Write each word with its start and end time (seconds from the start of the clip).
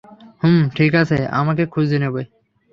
হুমম 0.41 0.63
ঠিক 0.75 0.91
আছে, 0.95 1.17
আপনাকে 1.31 1.63
খুঁজে 1.65 1.97
নেব। 1.99 2.15